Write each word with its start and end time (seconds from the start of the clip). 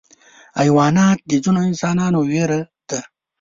حیوانات 0.59 1.17
د 1.29 1.31
ځینو 1.43 1.59
انسانانو 1.69 2.19
ویره 2.29 2.61
ده. 2.89 2.99